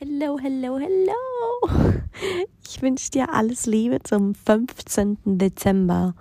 Hello, 0.00 0.38
hello, 0.40 0.78
hello. 0.78 2.06
Ich 2.64 2.80
wünsche 2.80 3.10
dir 3.10 3.34
alles 3.34 3.66
Liebe 3.66 4.00
zum 4.00 4.32
15. 4.32 5.18
Dezember. 5.24 6.14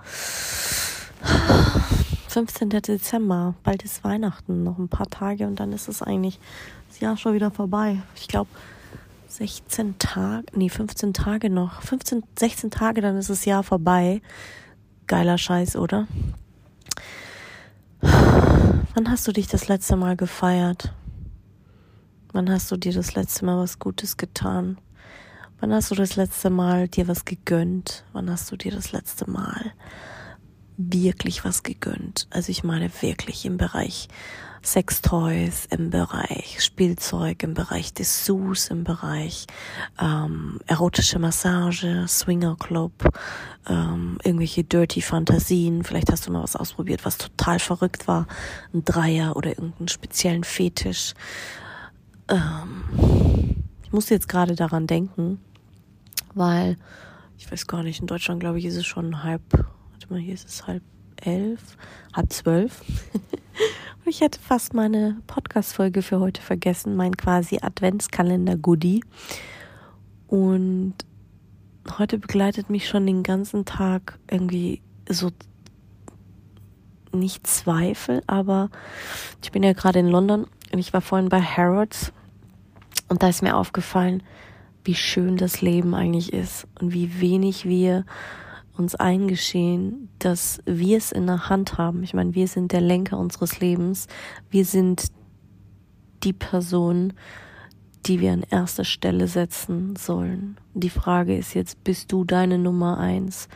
15. 2.29 2.69
Dezember, 2.71 3.53
bald 3.61 3.83
ist 3.83 4.03
Weihnachten, 4.03 4.63
noch 4.63 4.79
ein 4.79 4.89
paar 4.89 5.11
Tage 5.11 5.45
und 5.45 5.59
dann 5.59 5.73
ist 5.73 5.89
es 5.89 6.01
eigentlich 6.01 6.39
das 6.87 7.01
Jahr 7.01 7.17
schon 7.17 7.35
wieder 7.35 7.51
vorbei. 7.51 8.01
Ich 8.15 8.27
glaube 8.27 8.49
16 9.27 9.99
Tage, 9.99 10.47
nee, 10.55 10.69
15 10.69 11.13
Tage 11.13 11.51
noch. 11.51 11.83
15, 11.83 12.23
16 12.35 12.71
Tage, 12.71 13.01
dann 13.01 13.15
ist 13.15 13.29
das 13.29 13.45
Jahr 13.45 13.61
vorbei. 13.61 14.23
Geiler 15.05 15.37
Scheiß, 15.37 15.75
oder? 15.75 16.07
Wann 18.01 19.11
hast 19.11 19.27
du 19.27 19.31
dich 19.31 19.45
das 19.45 19.67
letzte 19.67 19.97
Mal 19.97 20.15
gefeiert? 20.15 20.95
Wann 22.37 22.51
hast 22.51 22.69
du 22.69 22.77
dir 22.77 22.93
das 22.93 23.15
letzte 23.15 23.45
Mal 23.45 23.57
was 23.57 23.79
Gutes 23.79 24.15
getan? 24.15 24.77
Wann 25.59 25.73
hast 25.73 25.89
du 25.89 25.95
das 25.95 26.17
letzte 26.17 26.51
Mal 26.51 26.87
dir 26.87 27.07
was 27.07 27.25
gegönnt? 27.25 28.05
Wann 28.13 28.29
hast 28.29 28.51
du 28.51 28.55
dir 28.55 28.71
das 28.71 28.91
letzte 28.91 29.27
Mal 29.27 29.73
wirklich 30.77 31.43
was 31.43 31.63
gegönnt? 31.63 32.27
Also 32.29 32.51
ich 32.51 32.63
meine 32.63 32.91
wirklich 33.01 33.43
im 33.45 33.57
Bereich 33.57 34.07
Sextoys, 34.61 35.65
im 35.71 35.89
Bereich 35.89 36.63
Spielzeug, 36.63 37.41
im 37.41 37.55
Bereich 37.55 37.95
Dessous, 37.95 38.67
im 38.67 38.83
Bereich 38.83 39.47
ähm, 39.99 40.59
erotische 40.67 41.17
Massage, 41.17 42.05
Swingerclub, 42.07 43.15
ähm, 43.67 44.19
irgendwelche 44.23 44.63
dirty 44.63 45.01
Fantasien. 45.01 45.83
Vielleicht 45.83 46.11
hast 46.11 46.27
du 46.27 46.31
mal 46.31 46.43
was 46.43 46.55
ausprobiert, 46.55 47.03
was 47.03 47.17
total 47.17 47.57
verrückt 47.57 48.07
war, 48.07 48.27
ein 48.75 48.85
Dreier 48.85 49.35
oder 49.35 49.49
irgendeinen 49.49 49.87
speziellen 49.87 50.43
Fetisch. 50.43 51.15
Ähm, 52.29 53.63
ich 53.83 53.91
musste 53.91 54.13
jetzt 54.13 54.27
gerade 54.27 54.55
daran 54.55 54.87
denken, 54.87 55.39
weil 56.33 56.77
ich 57.37 57.51
weiß 57.51 57.67
gar 57.67 57.83
nicht, 57.83 58.01
in 58.01 58.07
Deutschland 58.07 58.39
glaube 58.39 58.59
ich 58.59 58.65
ist 58.65 58.75
es 58.75 58.85
schon 58.85 59.23
halb, 59.23 59.41
warte 59.53 60.07
mal, 60.09 60.19
hier 60.19 60.33
ist 60.33 60.47
es 60.47 60.67
halb 60.67 60.83
elf, 61.17 61.77
halb 62.13 62.31
zwölf. 62.33 62.83
ich 64.05 64.21
hätte 64.21 64.39
fast 64.39 64.73
meine 64.73 65.17
Podcast-Folge 65.27 66.01
für 66.01 66.19
heute 66.19 66.41
vergessen, 66.41 66.95
mein 66.95 67.15
quasi 67.15 67.59
Adventskalender-Goodie. 67.61 69.03
Und 70.27 70.95
heute 71.97 72.17
begleitet 72.17 72.69
mich 72.69 72.87
schon 72.87 73.05
den 73.05 73.23
ganzen 73.23 73.65
Tag 73.65 74.19
irgendwie 74.29 74.81
so 75.09 75.31
nicht 77.13 77.47
Zweifel, 77.47 78.21
aber 78.27 78.69
ich 79.41 79.51
bin 79.51 79.63
ja 79.63 79.73
gerade 79.73 79.99
in 79.99 80.07
London 80.07 80.45
und 80.71 80.79
ich 80.79 80.93
war 80.93 81.01
vorhin 81.01 81.29
bei 81.29 81.41
Harrods 81.41 82.11
und 83.09 83.23
da 83.23 83.29
ist 83.29 83.41
mir 83.41 83.55
aufgefallen, 83.55 84.23
wie 84.83 84.95
schön 84.95 85.37
das 85.37 85.61
Leben 85.61 85.93
eigentlich 85.93 86.33
ist 86.33 86.67
und 86.79 86.93
wie 86.93 87.19
wenig 87.19 87.65
wir 87.65 88.05
uns 88.77 88.95
eingestehen, 88.95 90.09
dass 90.19 90.61
wir 90.65 90.97
es 90.97 91.11
in 91.11 91.27
der 91.27 91.49
Hand 91.49 91.77
haben. 91.77 92.03
Ich 92.03 92.13
meine, 92.13 92.35
wir 92.35 92.47
sind 92.47 92.71
der 92.71 92.81
Lenker 92.81 93.17
unseres 93.17 93.59
Lebens. 93.59 94.07
Wir 94.49 94.65
sind 94.65 95.07
die 96.23 96.33
Person, 96.33 97.13
die 98.05 98.21
wir 98.21 98.31
an 98.31 98.43
erster 98.49 98.85
Stelle 98.85 99.27
setzen 99.27 99.95
sollen. 99.95 100.57
Die 100.73 100.89
Frage 100.89 101.37
ist 101.37 101.53
jetzt, 101.53 101.83
bist 101.83 102.11
du 102.11 102.23
deine 102.23 102.57
Nummer 102.57 102.97
eins? 102.97 103.47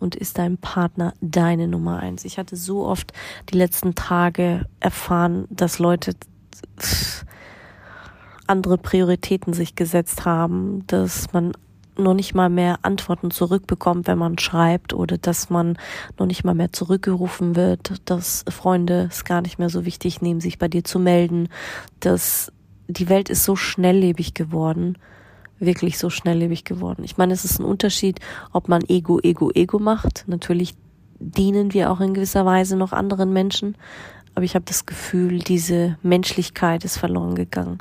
Und 0.00 0.14
ist 0.14 0.38
dein 0.38 0.58
Partner 0.58 1.12
deine 1.20 1.66
Nummer 1.66 1.98
eins? 1.98 2.24
Ich 2.24 2.38
hatte 2.38 2.54
so 2.54 2.86
oft 2.86 3.12
die 3.50 3.58
letzten 3.58 3.96
Tage 3.96 4.66
erfahren, 4.78 5.46
dass 5.50 5.80
Leute 5.80 6.14
andere 8.48 8.78
Prioritäten 8.78 9.52
sich 9.52 9.74
gesetzt 9.74 10.24
haben, 10.24 10.86
dass 10.86 11.32
man 11.32 11.52
noch 11.98 12.14
nicht 12.14 12.34
mal 12.34 12.48
mehr 12.48 12.78
Antworten 12.82 13.30
zurückbekommt, 13.30 14.06
wenn 14.06 14.18
man 14.18 14.38
schreibt 14.38 14.94
oder 14.94 15.18
dass 15.18 15.50
man 15.50 15.76
noch 16.18 16.26
nicht 16.26 16.44
mal 16.44 16.54
mehr 16.54 16.72
zurückgerufen 16.72 17.56
wird, 17.56 18.00
dass 18.04 18.44
Freunde 18.48 19.08
es 19.10 19.24
gar 19.24 19.42
nicht 19.42 19.58
mehr 19.58 19.68
so 19.68 19.84
wichtig 19.84 20.22
nehmen, 20.22 20.40
sich 20.40 20.58
bei 20.58 20.68
dir 20.68 20.84
zu 20.84 20.98
melden, 20.98 21.48
dass 22.00 22.52
die 22.86 23.08
Welt 23.08 23.28
ist 23.28 23.44
so 23.44 23.56
schnelllebig 23.56 24.34
geworden, 24.34 24.96
wirklich 25.58 25.98
so 25.98 26.08
schnelllebig 26.08 26.64
geworden. 26.64 27.02
Ich 27.04 27.16
meine, 27.16 27.34
es 27.34 27.44
ist 27.44 27.58
ein 27.58 27.64
Unterschied, 27.64 28.20
ob 28.52 28.68
man 28.68 28.82
Ego, 28.88 29.18
Ego, 29.20 29.50
Ego 29.52 29.78
macht. 29.78 30.24
Natürlich 30.28 30.74
dienen 31.18 31.74
wir 31.74 31.90
auch 31.90 32.00
in 32.00 32.14
gewisser 32.14 32.46
Weise 32.46 32.76
noch 32.76 32.92
anderen 32.92 33.32
Menschen, 33.32 33.76
aber 34.34 34.44
ich 34.44 34.54
habe 34.54 34.64
das 34.64 34.86
Gefühl, 34.86 35.40
diese 35.40 35.98
Menschlichkeit 36.02 36.84
ist 36.84 36.96
verloren 36.96 37.34
gegangen. 37.34 37.78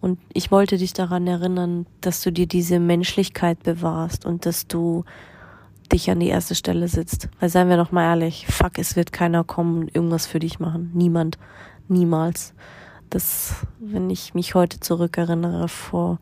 Und 0.00 0.18
ich 0.32 0.50
wollte 0.50 0.78
dich 0.78 0.92
daran 0.92 1.26
erinnern, 1.26 1.86
dass 2.00 2.22
du 2.22 2.32
dir 2.32 2.46
diese 2.46 2.80
Menschlichkeit 2.80 3.62
bewahrst 3.62 4.24
und 4.24 4.46
dass 4.46 4.66
du 4.66 5.04
dich 5.92 6.10
an 6.10 6.20
die 6.20 6.28
erste 6.28 6.54
Stelle 6.54 6.88
sitzt. 6.88 7.28
Weil 7.38 7.48
seien 7.48 7.68
wir 7.68 7.76
doch 7.76 7.92
mal 7.92 8.04
ehrlich, 8.04 8.46
fuck, 8.46 8.78
es 8.78 8.96
wird 8.96 9.12
keiner 9.12 9.44
kommen 9.44 9.82
und 9.82 9.94
irgendwas 9.94 10.26
für 10.26 10.38
dich 10.38 10.58
machen. 10.58 10.90
Niemand. 10.94 11.38
Niemals. 11.88 12.54
Das, 13.10 13.66
wenn 13.80 14.08
ich 14.08 14.34
mich 14.34 14.54
heute 14.54 14.78
zurückerinnere, 14.78 15.68
vor 15.68 16.18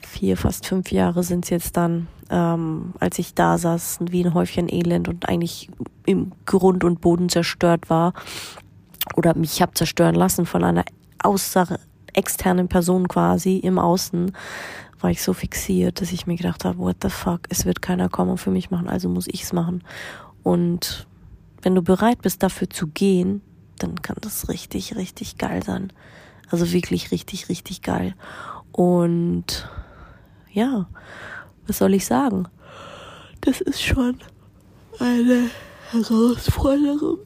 vier, 0.00 0.36
fast 0.36 0.66
fünf 0.66 0.90
Jahre 0.90 1.22
sind 1.22 1.44
es 1.44 1.50
jetzt 1.50 1.76
dann, 1.76 2.08
ähm, 2.30 2.94
als 2.98 3.18
ich 3.18 3.34
da 3.34 3.58
saß, 3.58 3.98
wie 4.10 4.24
ein 4.24 4.34
Häufchen 4.34 4.72
Elend 4.72 5.08
und 5.08 5.28
eigentlich 5.28 5.68
im 6.06 6.32
Grund 6.46 6.84
und 6.84 7.00
Boden 7.00 7.28
zerstört 7.28 7.90
war 7.90 8.14
oder 9.16 9.36
mich 9.36 9.60
hab 9.60 9.76
zerstören 9.76 10.14
lassen 10.14 10.46
von 10.46 10.64
einer 10.64 10.84
Aussage, 11.22 11.78
externen 12.18 12.68
Person 12.68 13.08
quasi 13.08 13.56
im 13.56 13.78
Außen 13.78 14.32
war 15.00 15.10
ich 15.10 15.22
so 15.22 15.32
fixiert, 15.32 16.00
dass 16.00 16.10
ich 16.10 16.26
mir 16.26 16.36
gedacht 16.36 16.64
habe, 16.64 16.78
what 16.78 16.96
the 17.02 17.08
fuck, 17.08 17.42
es 17.48 17.64
wird 17.64 17.80
keiner 17.80 18.08
kommen 18.08 18.32
und 18.32 18.38
für 18.38 18.50
mich 18.50 18.70
machen, 18.70 18.88
also 18.88 19.08
muss 19.08 19.28
ich 19.28 19.44
es 19.44 19.52
machen. 19.52 19.84
Und 20.42 21.06
wenn 21.62 21.74
du 21.74 21.82
bereit 21.82 22.22
bist, 22.22 22.42
dafür 22.42 22.68
zu 22.68 22.88
gehen, 22.88 23.40
dann 23.78 24.02
kann 24.02 24.16
das 24.20 24.48
richtig, 24.48 24.96
richtig 24.96 25.38
geil 25.38 25.62
sein. 25.62 25.92
Also 26.50 26.72
wirklich 26.72 27.12
richtig, 27.12 27.48
richtig 27.48 27.82
geil. 27.82 28.14
Und 28.72 29.68
ja, 30.52 30.88
was 31.66 31.78
soll 31.78 31.94
ich 31.94 32.06
sagen? 32.06 32.48
Das 33.40 33.60
ist 33.60 33.82
schon 33.82 34.18
eine 34.98 35.50
Herausforderung. 35.92 37.20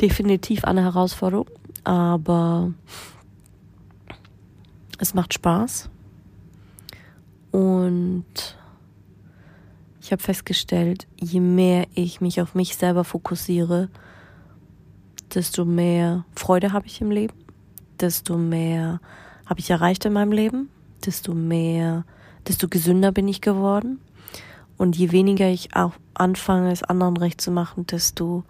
Definitiv 0.00 0.64
eine 0.64 0.82
Herausforderung, 0.82 1.48
aber 1.84 2.72
es 5.02 5.14
macht 5.14 5.34
Spaß. 5.34 5.90
Und 7.50 8.24
ich 10.00 10.12
habe 10.12 10.22
festgestellt, 10.22 11.06
je 11.20 11.40
mehr 11.40 11.86
ich 11.94 12.20
mich 12.20 12.40
auf 12.40 12.54
mich 12.54 12.76
selber 12.76 13.04
fokussiere, 13.04 13.88
desto 15.34 15.64
mehr 15.64 16.24
Freude 16.34 16.72
habe 16.72 16.86
ich 16.86 17.00
im 17.00 17.10
Leben, 17.10 17.34
desto 18.00 18.36
mehr 18.36 19.00
habe 19.46 19.60
ich 19.60 19.70
erreicht 19.70 20.04
in 20.04 20.12
meinem 20.12 20.32
Leben, 20.32 20.68
desto 21.04 21.34
mehr, 21.34 22.04
desto 22.46 22.68
gesünder 22.68 23.12
bin 23.12 23.28
ich 23.28 23.40
geworden. 23.40 24.00
Und 24.76 24.96
je 24.96 25.12
weniger 25.12 25.48
ich 25.48 25.76
auch 25.76 25.92
anfange, 26.14 26.72
es 26.72 26.82
anderen 26.82 27.16
recht 27.16 27.40
zu 27.40 27.50
machen, 27.50 27.86
desto 27.86 28.44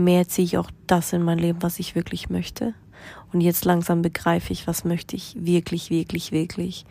mehr 0.00 0.28
ziehe 0.28 0.44
ich 0.44 0.58
auch 0.58 0.70
das 0.86 1.12
in 1.12 1.22
mein 1.22 1.38
Leben, 1.38 1.62
was 1.62 1.78
ich 1.78 1.94
wirklich 1.94 2.30
möchte. 2.30 2.74
Und 3.32 3.40
jetzt 3.40 3.64
langsam 3.64 4.02
begreife 4.02 4.52
ich, 4.52 4.66
was 4.66 4.84
möchte 4.84 5.16
ich 5.16 5.36
wirklich, 5.38 5.90
wirklich, 5.90 6.32
wirklich. 6.32 6.84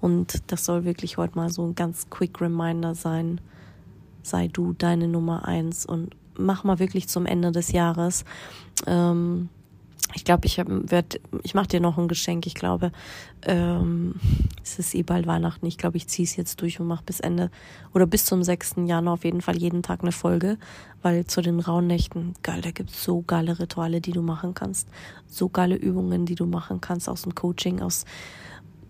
Und 0.00 0.50
das 0.52 0.64
soll 0.64 0.84
wirklich 0.84 1.16
heute 1.16 1.36
mal 1.36 1.50
so 1.50 1.66
ein 1.66 1.74
ganz 1.74 2.10
quick 2.10 2.40
Reminder 2.40 2.94
sein. 2.94 3.40
Sei 4.22 4.48
du 4.48 4.72
deine 4.72 5.08
Nummer 5.08 5.46
eins 5.46 5.86
und 5.86 6.14
mach 6.36 6.64
mal 6.64 6.78
wirklich 6.78 7.08
zum 7.08 7.26
Ende 7.26 7.52
des 7.52 7.72
Jahres 7.72 8.24
ähm, 8.86 9.48
ich 10.14 10.24
glaube, 10.24 10.46
ich 10.46 10.58
werde, 10.58 11.20
ich 11.42 11.54
mache 11.54 11.68
dir 11.68 11.80
noch 11.80 11.98
ein 11.98 12.08
Geschenk. 12.08 12.46
Ich 12.46 12.54
glaube, 12.54 12.92
ähm, 13.42 14.14
es 14.62 14.78
ist 14.78 14.94
eh 14.94 15.02
bald 15.02 15.26
Weihnachten. 15.26 15.66
Ich 15.66 15.78
glaube, 15.78 15.96
ich 15.96 16.06
ziehe 16.08 16.26
es 16.26 16.36
jetzt 16.36 16.60
durch 16.62 16.80
und 16.80 16.86
mache 16.86 17.04
bis 17.04 17.20
Ende 17.20 17.50
oder 17.92 18.06
bis 18.06 18.24
zum 18.24 18.42
6. 18.42 18.76
Januar 18.86 19.14
auf 19.14 19.24
jeden 19.24 19.42
Fall 19.42 19.56
jeden 19.56 19.82
Tag 19.82 20.02
eine 20.02 20.12
Folge, 20.12 20.58
weil 21.02 21.26
zu 21.26 21.42
den 21.42 21.60
rauen 21.60 21.86
Nächten, 21.86 22.34
geil, 22.42 22.62
da 22.62 22.70
gibt's 22.70 23.04
so 23.04 23.22
geile 23.22 23.58
Rituale, 23.58 24.00
die 24.00 24.12
du 24.12 24.22
machen 24.22 24.54
kannst, 24.54 24.88
so 25.26 25.48
geile 25.48 25.76
Übungen, 25.76 26.24
die 26.24 26.34
du 26.34 26.46
machen 26.46 26.80
kannst 26.80 27.08
aus 27.08 27.22
dem 27.22 27.34
Coaching, 27.34 27.80
aus, 27.80 28.04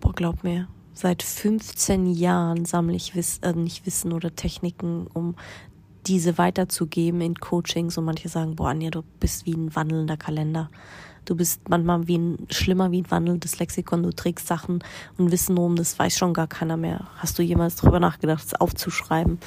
boah, 0.01 0.13
glaub 0.13 0.45
mir, 0.45 0.69
Seit 0.99 1.23
15 1.23 2.07
Jahren 2.07 2.65
sammle 2.65 2.97
ich 2.97 3.15
Wiss 3.15 3.41
äh, 3.43 3.53
nicht 3.53 3.85
Wissen 3.85 4.15
oder 4.15 4.35
Techniken, 4.35 5.07
um 5.13 5.35
diese 6.07 6.39
weiterzugeben 6.39 7.21
in 7.21 7.35
Coachings. 7.35 7.99
Und 7.99 8.05
manche 8.05 8.29
sagen, 8.29 8.57
boah, 8.57 8.71
Anja, 8.71 8.91
du 8.91 9.03
bist 9.21 9.47
wie 9.47 9.55
ein 9.55 9.75
wandelnder 9.75 10.17
Kalender. 10.17 10.71
Du 11.25 11.35
bist 11.35 11.69
manchmal 11.69 12.07
wie 12.07 12.19
ein, 12.19 12.47
schlimmer 12.51 12.93
wie 12.93 13.03
ein 13.03 13.11
wandelndes 13.11 13.59
Lexikon. 13.59 14.05
Du 14.05 14.13
trägst 14.13 14.47
Sachen 14.47 14.83
und 15.19 15.33
Wissen 15.33 15.59
rum, 15.59 15.75
das 15.75 15.99
weiß 15.99 16.17
schon 16.17 16.33
gar 16.33 16.47
keiner 16.47 16.77
mehr. 16.77 17.09
Hast 17.17 17.39
du 17.39 17.43
jemals 17.43 17.77
darüber 17.77 17.99
nachgedacht, 17.99 18.45
es 18.45 18.55
aufzuschreiben? 18.55 19.39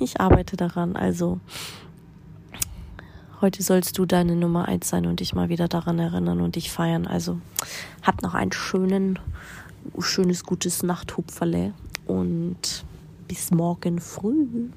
Ich 0.00 0.20
arbeite 0.20 0.56
daran. 0.56 0.96
Also, 0.96 1.40
heute 3.40 3.62
sollst 3.62 3.98
du 3.98 4.06
deine 4.06 4.36
Nummer 4.36 4.66
eins 4.66 4.88
sein 4.88 5.06
und 5.06 5.20
dich 5.20 5.34
mal 5.34 5.48
wieder 5.48 5.68
daran 5.68 5.98
erinnern 5.98 6.40
und 6.40 6.56
dich 6.56 6.70
feiern. 6.70 7.06
Also, 7.06 7.38
hab 8.02 8.22
noch 8.22 8.34
einen 8.34 8.52
schönen, 8.52 9.18
schönes, 9.98 10.44
gutes 10.44 10.82
Nachthupferle 10.82 11.74
und 12.06 12.84
bis 13.32 13.50
morgen 13.50 13.98
früh. 13.98 14.68